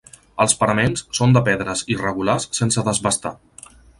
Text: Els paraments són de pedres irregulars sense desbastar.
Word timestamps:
Els 0.45 0.55
paraments 0.61 1.03
són 1.17 1.35
de 1.35 1.43
pedres 1.49 1.85
irregulars 1.97 2.49
sense 2.61 2.87
desbastar. 2.91 3.35